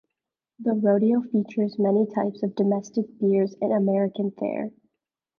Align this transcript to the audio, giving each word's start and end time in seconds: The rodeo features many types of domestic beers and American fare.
The 0.57 0.73
rodeo 0.73 1.21
features 1.21 1.77
many 1.77 2.07
types 2.07 2.41
of 2.41 2.55
domestic 2.55 3.05
beers 3.19 3.53
and 3.61 3.71
American 3.71 4.31
fare. 4.31 4.71